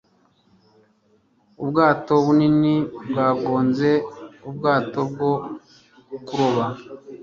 [1.61, 2.75] Ubwato bunini
[3.09, 3.89] bwagonze
[4.49, 5.31] ubwato bwo
[6.25, 6.65] kuroba.